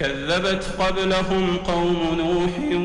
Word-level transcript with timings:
كذبت 0.00 0.64
قبلهم 0.78 1.56
قوم 1.56 1.96
نوح 2.18 2.80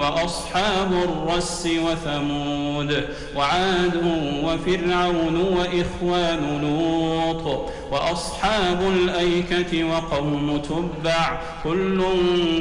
وأصحاب 0.00 0.92
الرس 0.92 1.68
وثمود 1.86 3.04
وعاد 3.36 3.96
وفرعون 4.44 5.36
وإخوان 5.36 6.60
لوط 6.62 7.70
وأصحاب 7.92 8.80
الأيكة 8.96 9.84
وقوم 9.84 10.62
تبع 10.68 11.40
كل 11.64 12.02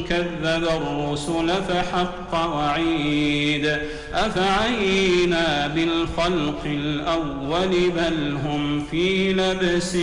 كذب 0.09 0.67
الرسل 0.67 1.50
فحق 1.70 2.56
وعيد 2.56 3.78
أفعينا 4.14 5.67
بالخلق 5.67 6.61
الأول 6.66 7.92
بل 7.95 8.38
هم 8.45 8.84
في 8.92 9.34
لبس 9.34 9.95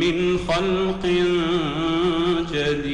من 0.00 0.38
خلق 0.48 1.06
جديد 2.52 2.93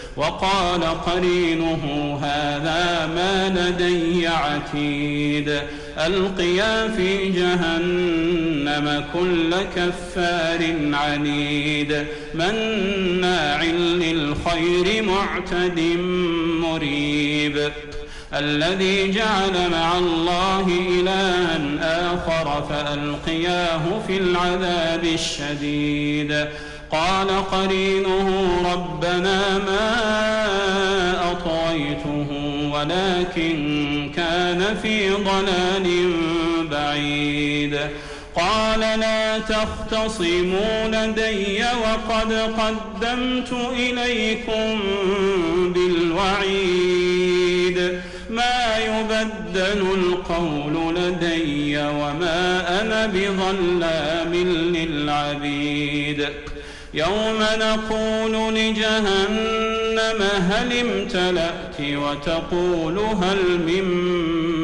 وقال 0.17 0.83
قرينه 0.83 2.19
هذا 2.23 3.09
ما 3.15 3.49
لدي 3.49 4.27
عتيد. 4.27 5.61
ألقيا 5.97 6.87
في 6.87 7.29
جهنم 7.29 9.03
كل 9.13 9.55
كفار 9.75 10.75
عنيد. 10.93 12.05
مناع 12.33 13.63
للخير 13.63 15.03
معتد 15.03 15.79
مريب. 16.61 17.71
الذي 18.33 19.11
جعل 19.11 19.69
مع 19.71 19.97
الله 19.97 20.67
إلها 20.99 21.59
آخر 21.81 22.67
فألقياه 22.69 23.81
في 24.07 24.17
العذاب 24.17 25.03
الشديد. 25.03 26.47
قال 26.91 27.29
قرينه 27.51 28.27
ربنا 28.73 29.57
ما 29.57 29.87
أطويته 31.31 32.27
ولكن 32.73 34.11
كان 34.15 34.77
في 34.81 35.09
ضلال 35.09 36.13
بعيد. 36.71 37.79
قال 38.35 38.79
لا 38.79 39.39
تختصموا 39.39 40.87
لدي 40.87 41.63
وقد 41.63 42.33
قدمت 42.33 43.53
إليكم 43.73 44.79
بالوعيد. 45.73 47.21
ما 48.29 48.77
يبدل 48.77 49.81
القول 49.81 50.95
لدي 50.95 51.77
وما 51.77 52.81
أنا 52.81 53.07
بظلام 53.07 54.33
للعبيد. 54.75 56.29
يوم 56.93 57.39
نقول 57.59 58.55
لجهنم 58.55 60.21
هل 60.49 60.79
امتلأت 60.79 61.75
وتقول 61.81 62.99
هل 62.99 63.59
من 63.67 63.83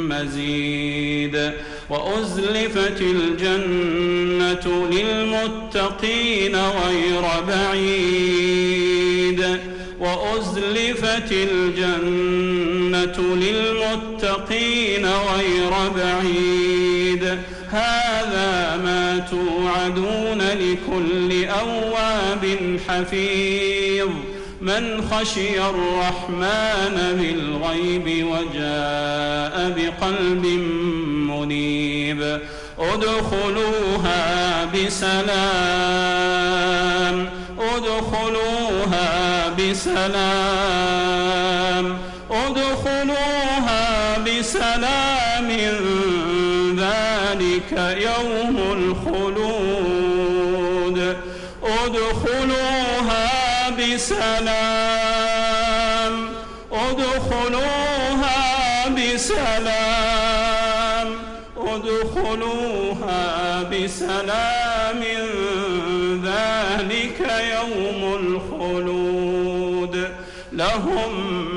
مزيد 0.10 1.52
وأزلفت 1.90 3.02
الجنة 3.02 4.88
للمتقين 4.92 6.56
غير 6.56 7.24
بعيد 7.48 9.08
وأزلفت 10.00 11.32
الجنة 11.32 13.18
للمتقين 13.36 15.06
غير 15.06 15.72
بعيد 15.96 17.38
هذا 17.72 18.78
ما 18.84 19.28
توعدون 19.32 20.42
لكل 20.42 21.46
أواب 21.46 22.78
حفيظ. 22.90 24.10
من 24.62 25.02
خشي 25.12 25.60
الرحمن 25.60 26.96
بالغيب 27.20 28.28
وجاء 28.28 29.56
بقلب 29.78 30.46
منيب. 31.30 32.40
ادخلوها 32.80 34.66
بسلام 34.66 35.28
ادخلوها 37.60 39.10
بسلام. 39.50 40.88
يوم 48.08 48.58
الخلود. 48.58 49.98
ادخلوها 51.64 53.26
بسلام. 53.70 54.28
ادخلوها 56.72 58.38
بسلام. 58.88 59.88
ادخلوها 61.58 63.24
بسلام. 63.64 65.04
ذلك 66.26 67.20
يوم 67.54 68.02
الخلود. 68.14 69.96
لهم 70.54 71.57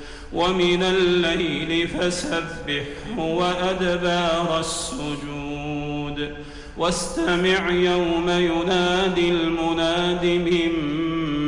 ومن 0.33 0.83
الليل 0.83 1.87
فسبحه 1.87 3.17
وأدبار 3.17 4.59
السجود. 4.59 6.35
واستمع 6.77 7.71
يوم 7.71 8.29
ينادي 8.29 9.29
المناد 9.29 10.25
من 10.25 10.71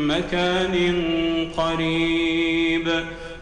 مكان 0.07 0.75
قريب. 1.57 2.89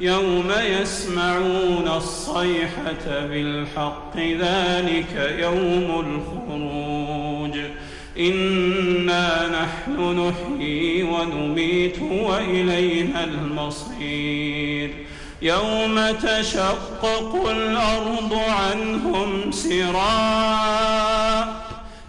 يوم 0.01 0.51
يسمعون 0.81 1.91
الصيحة 1.97 3.27
بالحق 3.27 4.17
ذلك 4.17 5.35
يوم 5.39 6.05
الخروج. 6.05 7.59
إنا 8.19 9.49
نحن 9.63 10.19
نحيي 10.19 11.03
ونميت 11.03 11.99
وإلينا 12.01 13.23
المصير. 13.23 14.89
يوم 15.41 16.11
تشقق 16.11 17.49
الأرض 17.49 18.33
عنهم 18.33 19.51
سراعا 19.51 21.45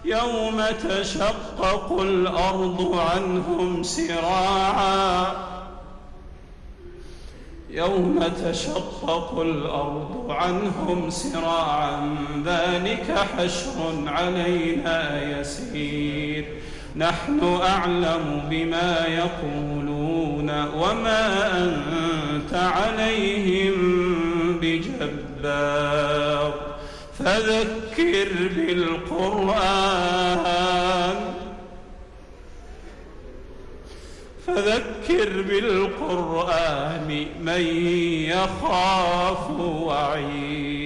يوم 0.05 0.63
تشقق 0.89 1.99
الأرض 2.01 2.99
عنهم 2.99 3.83
سراعا 3.83 5.31
يوم 7.69 8.23
تشقق 8.45 9.39
الأرض 9.39 10.25
عنهم 10.29 11.09
سراعا 11.09 12.15
ذلك 12.45 13.15
حشر 13.37 14.03
علينا 14.07 15.23
يسير. 15.23 16.45
نحن 16.95 17.59
أعلم 17.63 18.43
بما 18.49 19.05
يقولون. 19.07 19.92
وما 20.49 21.57
أنت 21.63 22.53
عليهم 22.53 23.73
بجبار. 24.61 26.53
فذكر 27.19 28.29
بالقرآن 28.55 30.03
فذكر 34.47 35.41
بالقرآن 35.41 37.25
من 37.41 37.63
يخاف 38.29 39.49
وعيد. 39.59 40.82